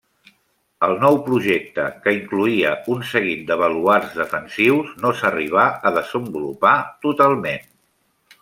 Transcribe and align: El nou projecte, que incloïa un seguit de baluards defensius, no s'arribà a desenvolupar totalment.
El 0.85 0.95
nou 1.01 1.17
projecte, 1.27 1.83
que 2.05 2.13
incloïa 2.15 2.71
un 2.95 3.05
seguit 3.11 3.45
de 3.51 3.59
baluards 3.65 4.17
defensius, 4.23 4.91
no 5.05 5.15
s'arribà 5.21 5.69
a 5.91 5.95
desenvolupar 6.01 6.77
totalment. 7.09 7.75